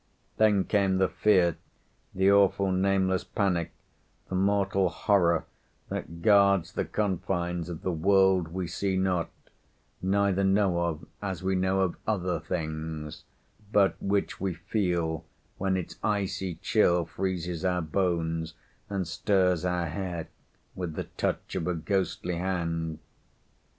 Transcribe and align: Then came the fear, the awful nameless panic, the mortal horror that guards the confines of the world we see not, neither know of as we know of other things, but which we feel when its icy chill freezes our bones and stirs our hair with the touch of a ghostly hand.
Then 0.37 0.63
came 0.63 0.97
the 0.97 1.07
fear, 1.07 1.57
the 2.15 2.31
awful 2.31 2.71
nameless 2.71 3.23
panic, 3.23 3.71
the 4.29 4.33
mortal 4.35 4.89
horror 4.89 5.45
that 5.89 6.23
guards 6.23 6.71
the 6.73 6.85
confines 6.85 7.69
of 7.69 7.83
the 7.83 7.91
world 7.91 8.47
we 8.47 8.65
see 8.65 8.97
not, 8.97 9.29
neither 10.01 10.43
know 10.43 10.79
of 10.85 11.05
as 11.21 11.43
we 11.43 11.53
know 11.55 11.81
of 11.81 11.97
other 12.07 12.39
things, 12.39 13.25
but 13.71 13.95
which 14.01 14.41
we 14.41 14.55
feel 14.55 15.23
when 15.59 15.77
its 15.77 15.99
icy 16.03 16.55
chill 16.55 17.05
freezes 17.05 17.63
our 17.63 17.83
bones 17.83 18.55
and 18.89 19.07
stirs 19.07 19.63
our 19.63 19.85
hair 19.85 20.29
with 20.73 20.95
the 20.95 21.03
touch 21.15 21.53
of 21.53 21.67
a 21.67 21.75
ghostly 21.75 22.37
hand. 22.37 22.97